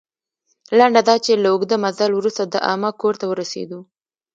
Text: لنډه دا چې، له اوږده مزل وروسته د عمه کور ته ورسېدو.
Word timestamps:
لنډه 0.77 1.01
دا 1.09 1.15
چې، 1.25 1.31
له 1.43 1.47
اوږده 1.53 1.75
مزل 1.83 2.11
وروسته 2.15 2.43
د 2.45 2.55
عمه 2.69 2.89
کور 3.01 3.13
ته 3.21 3.25
ورسېدو. 3.31 3.79